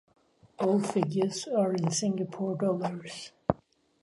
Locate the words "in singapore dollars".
1.73-3.33